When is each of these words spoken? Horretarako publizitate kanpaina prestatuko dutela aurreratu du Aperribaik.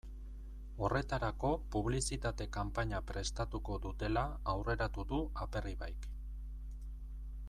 Horretarako 0.85 1.51
publizitate 1.75 2.47
kanpaina 2.57 3.01
prestatuko 3.11 3.77
dutela 3.85 4.23
aurreratu 4.55 5.05
du 5.13 5.21
Aperribaik. 5.47 6.09